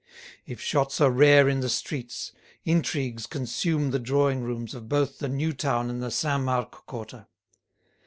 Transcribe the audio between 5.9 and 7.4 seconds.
and the Saint Marc quarter.